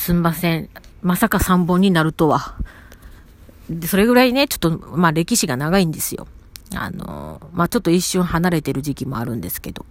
[0.00, 0.70] すんません。
[1.02, 2.54] まさか3本になるとは。
[3.68, 6.26] で、それぐらいね、ちょっと、まあ歴史が長いんですよ。
[6.74, 9.84] あの、まあちょっと一瞬離れてる時期もあるんですけど。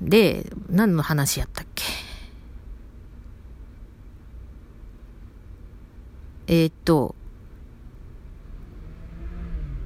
[0.00, 1.84] で、何の話やったっけ？
[6.48, 7.14] えー、っと、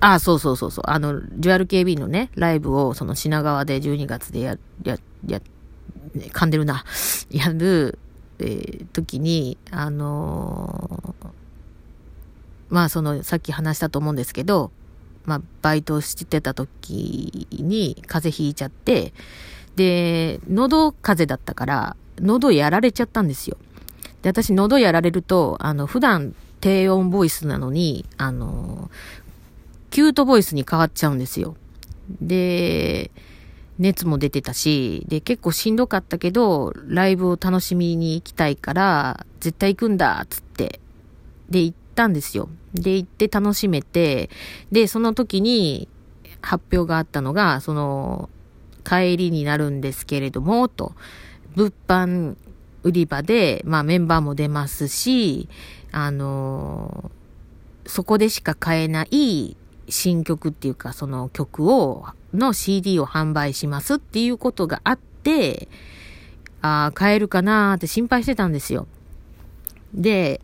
[0.00, 0.84] あ、そうそうそうそう。
[0.88, 5.40] あの、デュアル KB のね、ライブを、その品川で12月でや、や、や、
[6.16, 6.84] 噛んでるな、
[7.30, 11.26] やる、ー、時に、あのー、
[12.68, 14.70] まあその、さっき話したと思うんですけど、
[15.24, 19.12] まあ、バイトしてた時に風邪ひいちゃって、
[19.76, 23.56] で、喉風邪だったから、喉やられちゃったんですよ。
[24.22, 28.90] で、私喉やられると、あの、普段低音ボイスなのに、あの、
[29.90, 31.56] キュートボイスに変わっちゃうんですよ。
[32.20, 33.10] で、
[33.80, 40.80] 熱も出てたし、で、結構しんどかったけど、ライブを楽しみに行きたいから、絶対行くんだ、つって。
[41.48, 42.50] で、行ったんですよ。
[42.74, 44.28] で、行って楽しめて、
[44.70, 45.88] で、その時に
[46.42, 48.28] 発表があったのが、その、
[48.84, 50.92] 帰りになるんですけれども、と、
[51.56, 52.36] 物販
[52.82, 55.48] 売り場で、まあメンバーも出ますし、
[55.92, 57.10] あの
[57.86, 59.56] そこでしか買えない
[59.88, 65.68] 新曲っていうか、その曲を、の CD を販売しますっていうことがあって、
[66.62, 68.86] ああ、買えるかなーって心配してたんですよ。
[69.94, 70.40] で、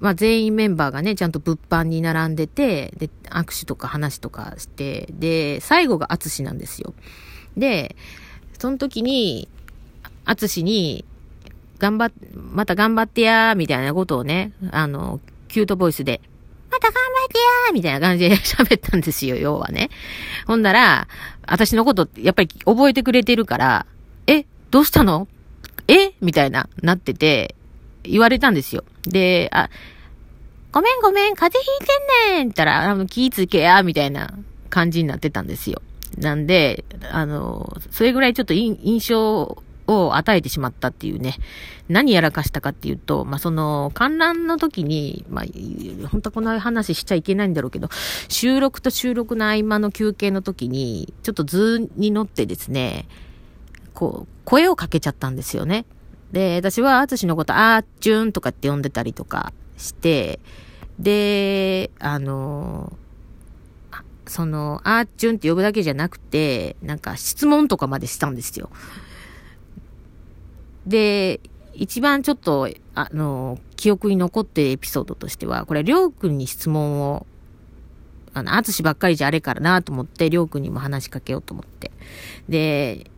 [0.00, 6.94] まあ全員メンバーがね、ちゃんと物販に並んでて、で、握手とか話とかして、で、最後がアツシなんですよ。
[7.56, 7.96] で、
[8.58, 9.48] その時に、
[10.24, 11.04] アツシに、
[11.78, 16.20] 頑張っ、また頑張ってやー、みたいなことをね、あの、キュートボイスで、
[16.74, 19.90] また頑張ってやーみたいな感じで 喋ったんですよ、要はね。
[20.46, 21.06] ほんなら、
[21.46, 23.86] 私のこと、やっぱり覚えてくれてるから、
[24.26, 25.28] え、どうしたの？
[25.86, 26.12] え？
[26.20, 27.54] みたいな、なってて、
[28.02, 28.84] 言われたんですよ。
[29.04, 29.70] で、あ、
[30.72, 34.34] ごめんごめん、風邪ひいてんねんったら、あの、気ぃつけや、みたいな
[34.70, 35.80] 感じになってたんですよ。
[36.18, 41.36] なんで、あの、それぐらいちょっと印象を与えてしまったっていうね。
[41.88, 45.44] 何やらかしたかっていうと、まあ、その、観覧の時に、まあ、
[46.08, 47.88] 本当この話しちゃいけないんだろうけど、
[48.28, 53.06] 収録と収録の合間の休憩の時に、ちょっと図に乗ってですね、
[53.92, 55.84] こう、声をかけちゃったんですよね。
[56.32, 60.40] で、私は、あつしのこと、あーちゅんとかって呼んでたりとかして、
[60.98, 62.96] で、あの
[64.26, 68.70] その、あーちゅんって呼ぶだけじゃなくて、なんか質問とかまでしたんですよ。
[70.86, 71.40] で、
[71.74, 77.26] 一番ちょっと、あの、記憶に残ってるエピソードとしては、これ、りょうくんに質問を、
[78.32, 81.90] あの、あつしばっかりじゃあれからなと思って、りょうくんにも話しかけようと思って。
[82.48, 83.10] で、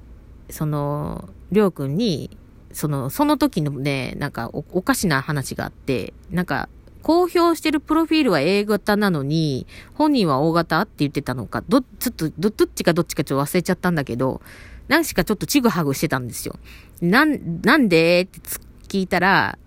[0.51, 2.37] その、りょうくんに、
[2.73, 6.69] その、その時のね、なんかお、おかしな話があって、なんか、
[7.03, 14.41] 公表してるプロフィールは A 型なのに、本人は O 型って言ってたのか、ど、ちょっと、ど、どっちかどっちかちょっと忘れちゃったんだけど、
[14.89, 16.59] 何しかちょっとちぐはぐしてたんですよ。
[17.01, 18.41] なん、なんでって
[18.89, 19.59] 聞いたら、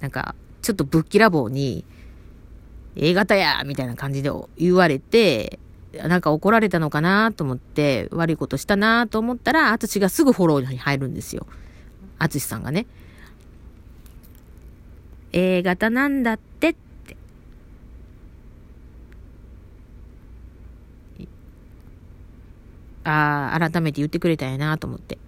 [0.00, 1.84] なんか、ちょっとぶっきらぼうに、
[2.96, 5.58] A 型やみたいな感じで言われて、
[5.92, 11.46] なんか怒られたのかなと思って、悪いことしたなと思ったら、あつしがすぐフォローに入るんですよ。
[12.18, 12.86] あつしさんがね。
[15.32, 16.85] A 型なんだってって。
[23.08, 25.18] ああ、改めて言ってくれたんやなと思って。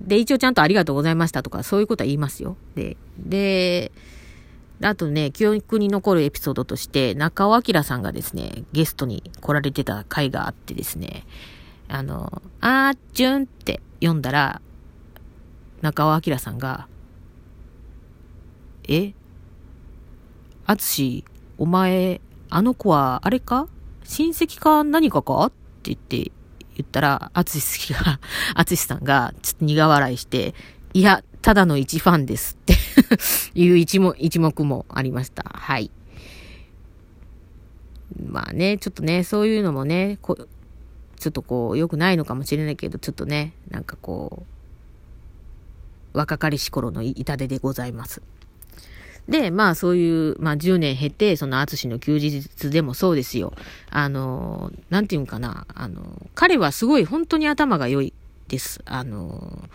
[0.00, 2.56] で、一応ちゃんとありがとうございましたとか、そういうことは言いますよ。
[2.74, 3.92] で、で、
[4.82, 11.24] あとね、記憶に残るエピソードとして、中尾明さんがですね、ゲストに来られてた回があってですね、
[11.88, 14.60] あの、あーちゅんって読んだら、
[15.82, 16.88] 中尾明さんが、
[18.88, 19.12] え？
[20.66, 21.24] あつし、
[21.58, 22.20] お前、
[22.50, 23.68] あの子は、あれか？
[24.04, 24.82] 親戚か？
[24.84, 25.46] 何かか？
[25.46, 26.32] って言って
[26.76, 28.20] 言ったら、あつしが、
[28.54, 30.54] あつしさんが、ちょっと苦笑いして、
[30.92, 32.74] いや、ただの一ファンですって
[33.54, 35.44] いう一目一目もありました。
[35.54, 35.90] はい。
[38.30, 40.36] まあね、ちょっとね、そういうのもね、こ
[41.18, 44.44] ちょっとこう、良くないのかもしれないけど、ちょっとね、なんかこ
[46.14, 48.22] う、若かりし頃の痛手でございます。
[49.28, 53.54] で、まあそういう、まあ10年経って、その淳の休日でもそうですよ。
[53.90, 56.02] あの、なんていうんかな、あの、
[56.34, 58.12] 彼はすごい本当に頭が良い
[58.48, 58.82] です。
[58.84, 59.68] あの、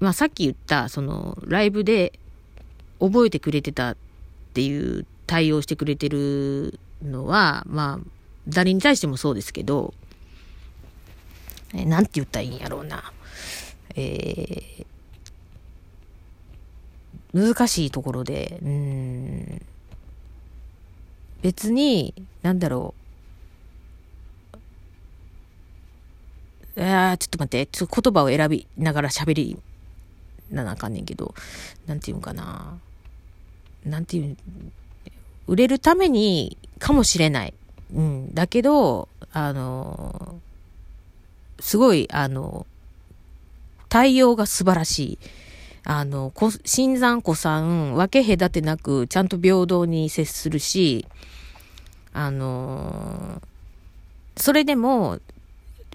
[0.00, 2.18] まあさっき言った、その、ライブで
[2.98, 3.96] 覚えてくれてたっ
[4.54, 8.06] ていう対応してくれてるのは、まあ、
[8.48, 9.92] 誰に対してもそうですけど、
[11.74, 13.12] えなんて言ったらいいんやろうな。
[13.94, 14.89] えー
[17.32, 19.62] 難しいところで、うん、
[21.42, 22.94] 別に、なんだろ
[26.76, 26.82] う。
[26.82, 29.58] あちょっと待って、ちょっと言葉を選びながら喋り
[30.50, 31.34] ななあかんねんけど、
[31.86, 32.78] なんていうんかな。
[33.84, 34.36] なんていう、
[35.46, 37.54] 売れるためにかもしれない。
[37.94, 38.34] うん。
[38.34, 40.40] だけど、あの、
[41.60, 42.66] すごい、あの、
[43.88, 45.18] 対応が素晴らしい。
[45.92, 46.32] あの、
[46.64, 51.04] 新参子さん、分け隔てなく、ちゃんと平等に接するし、
[52.12, 53.42] あの
[54.36, 55.18] それでも、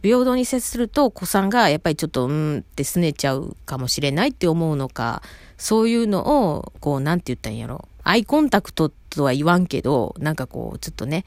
[0.01, 5.21] 平等に接すると、子さんがやっぱりちょっと、うんって拗ねちゃうかもしれないって思うのか、
[5.57, 7.87] そういうのを、こう、なんて言ったんやろ。
[8.03, 11.23] アイコンタクトとは言わんけど、なんかこう、ちょっとね、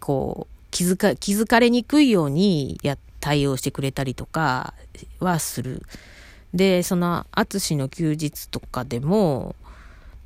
[0.00, 4.72] こう、気づか、気づかれにくいようにや、対応してくれたりとか
[5.20, 5.82] はする。
[6.54, 9.56] で、その、淳の休日とかでも、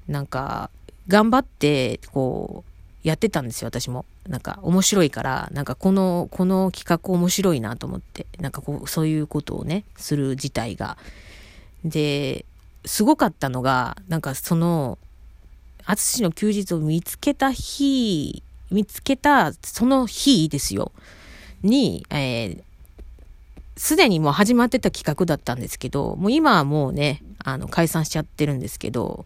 [0.07, 0.71] なんか、
[1.09, 4.05] 頑張って、こう、やってたんですよ、私も。
[4.29, 10.99] なんか、面白いから、なんか、この、この企画面白いなと思って、なんかこう、そういうことをね、する自体が。
[11.83, 12.45] で、
[12.85, 14.99] すごかったのが、なんかその、
[15.87, 20.93] 淳の休日を見つけた日、見つけた、その日ですよ。
[21.63, 22.63] に、えー、
[23.79, 29.25] すでにもう始まってた企画だったんですけど、もう今はもうね、あの、解散しちゃってるんですけど、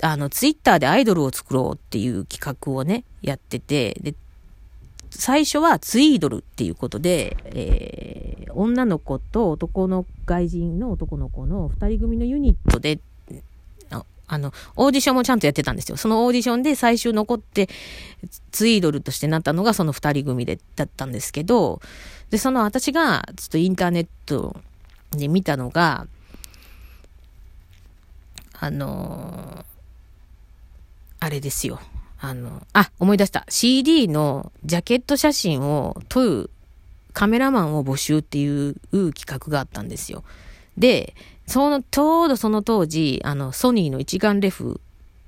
[0.00, 4.14] あの、ツイッターでアイドルを作ろうっていう企画をね、やってて、で、
[5.10, 13.00] 最初はツイードルっていうことで、えー、女の子と男の外人の男の子の二人組のユニットで
[14.28, 15.96] あの、オーディションもちゃんとやってたんですよ。
[15.96, 17.68] そのオーディションで最終残って、
[18.50, 21.80] ツイードルとしてなったのがその二人組で、だったんですけど、
[22.30, 24.56] で、その私が、ちょっとインターネット
[25.12, 26.06] で見たのが、
[28.58, 29.66] あの
[31.20, 31.78] あれですよ。
[32.18, 33.44] あの、あ、思い出した。
[33.48, 36.50] CD のジャケット写真を撮る
[37.12, 40.24] カメラマンを募集っていう企画があったんですよ。
[40.78, 41.14] で、
[41.46, 44.80] その、ちょうどその当時、あの、ソニーの一眼レフ、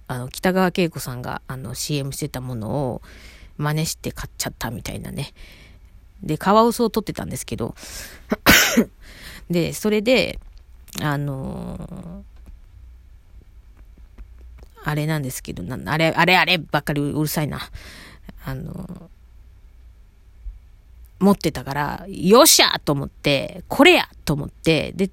[0.08, 3.02] あの、北川景子さんが、あの、CM してたものを
[3.56, 5.32] 真似して買っちゃったみたいなね。
[6.22, 7.74] で、カワウソを撮ってたんですけど、
[9.48, 10.40] で、それで、
[11.00, 17.60] あのー、あれなんですけど、なあれ、あれ、あればっかりうるさいな。
[18.44, 19.08] あのー、
[21.20, 25.08] 持ってたから、よっしゃと思って、これやと思って、で、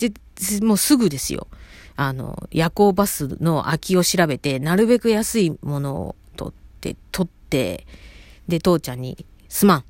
[0.62, 1.48] もうすぐですよ。
[1.96, 7.86] あの、夜行バスの空きを調べて、なるべく安いものを取って、取って、
[8.48, 9.84] で、父ちゃんに、すまん。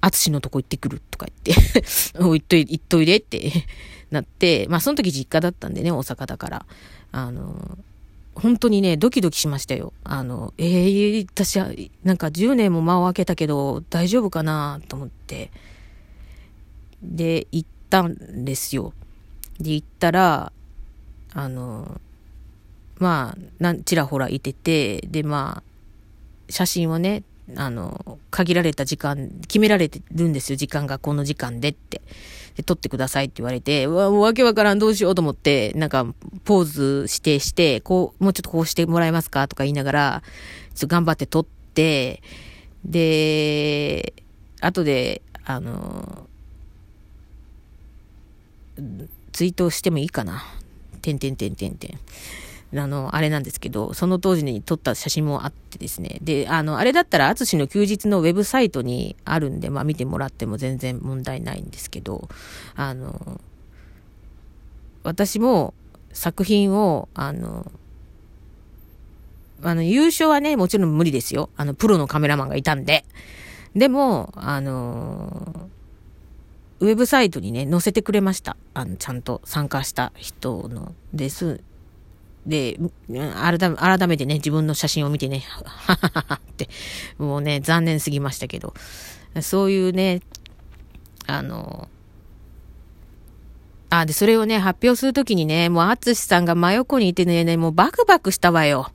[0.00, 1.82] あつしのとこ行ってくるとか言って
[2.18, 3.52] 行っとい、行っといでって
[4.10, 6.66] なって、まあその時実家だったんでね、大阪だから。
[7.10, 7.78] あの、
[8.34, 9.92] 本当にね、ドキドキしましたよ。
[10.04, 11.70] あの、ええー、私は、
[12.04, 15.50] なんか10年も間を空けたけど、大丈夫かなと思って。
[17.02, 18.92] で、行ったんですよ。
[19.60, 20.52] で、行ったら、
[21.34, 22.00] あの、
[22.98, 27.22] まあ、なんちらほらいてて、で、まあ、写真をね、
[27.56, 32.02] あの、限られた時間、決められてるんですよ、時間がこの時間でって。
[32.56, 36.06] で、撮ってくださいって言われて、うわ、もうわけわからん、どうしようと思って、なんか、
[36.44, 40.22] ポーズ指定して、こう、もうちょっとこうしてもらえますかとか言いながら、
[40.74, 42.22] ちょっと頑張って撮って、
[42.84, 44.12] で、
[44.60, 46.26] 後で、あの、
[49.32, 50.44] ツイートしてもいいかな。
[51.02, 51.98] てんてんてんてんてん。
[52.78, 56.18] あの、あれなんですけど、その当時に撮った写真もあってですね。
[56.20, 62.28] で、あの、あれだったら、淳の休日のウェブサイトにあるんで、まあ見てもらっても全然問題ないんですけど、
[62.74, 63.40] あの、
[65.02, 65.72] 私も
[66.12, 67.72] 作品を、あの、
[69.62, 71.48] あの、優勝はね、もちろん無理ですよ。
[71.56, 73.04] あの、プロのカメラマンがいたんで。
[73.74, 75.68] でも、あの
[76.80, 78.56] ウェブサイトにね、載せてくれました。
[78.74, 81.60] あの、ちゃんと参加した人のです。
[82.46, 85.62] で、改め、改めてね、自分の写真を見てね、は
[85.96, 86.68] はははって、
[87.18, 88.74] もうね、残念すぎましたけど、
[89.42, 90.20] そういうね、
[91.26, 91.88] あの、
[93.90, 98.90] あ、で、それをね、発表するときにね、もう、アツシさんが真横にいてね、もうバクバクしたわよ。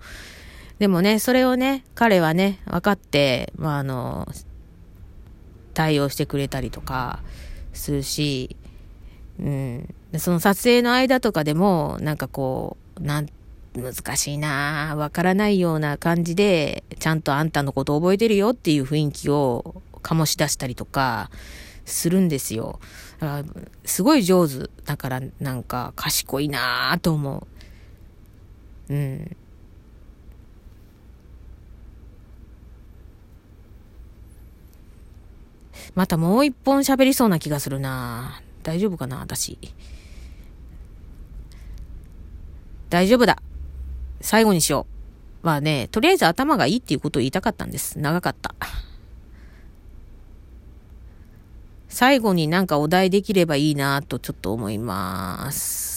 [0.80, 4.28] でもね、それをね、彼はね、分かって、まあ、あの、
[5.74, 7.20] 対応してくれたりとか、
[7.74, 8.56] するし、
[9.39, 9.96] うん。
[10.18, 13.27] その撮影の間とかでも、なんかこう、なん、
[13.75, 21.32] 難しいなわからないような感じで、ちゃんとあんたのこと覚えてるよっていう雰囲気を醸し出したりとか、
[21.86, 22.80] するんですよ。
[23.20, 24.70] だからすごい上手。
[24.86, 27.48] だからなんか賢いなぁと思
[28.89, 28.94] う。
[28.94, 29.36] うん。
[35.96, 39.58] またもう一本喋りそうな気がするな大丈夫かな私。
[42.90, 43.42] 大丈夫だ。
[44.22, 44.88] 最後にしよ
[45.42, 45.46] う。
[45.46, 48.00] まあね、とりあえず頭がいいっていうことを言いたかったんです。
[48.00, 48.56] 長かった。
[51.90, 55.93] 最後になんかお題できればいいなとちょっと思います。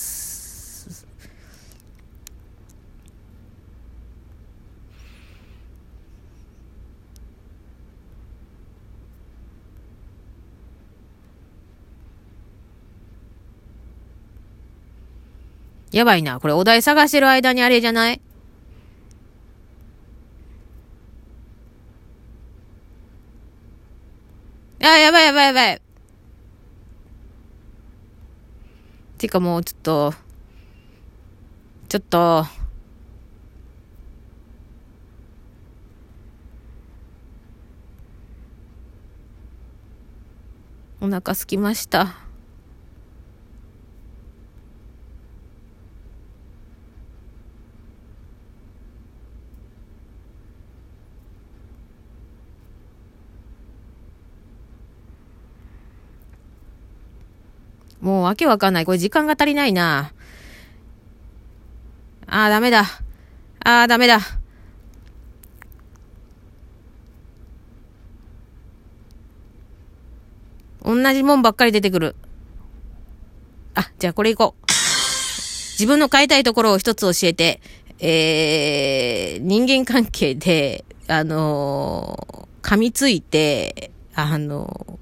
[15.93, 16.41] やばいな。
[16.41, 18.21] これお題探してる間にあれじゃない？
[24.83, 25.83] あ、やばいやばいやばい。
[29.19, 30.15] てかもうちょっと、
[31.89, 32.45] ちょっと、
[41.01, 42.17] お腹すきました。
[58.01, 58.87] もうわけわかんない。
[58.87, 60.13] これ時間が足りないな。
[62.27, 62.85] ああ、ダメだ。
[63.65, 64.21] ああ、ダメだ。
[70.85, 72.17] 同じもんばっかり出てくる。
[73.75, 74.67] あ、じゃあこれいこう。
[75.73, 77.61] 自分の変えたいところを一つ教えて、
[77.99, 84.99] えー、人間関係で、あのー、噛みついて、あの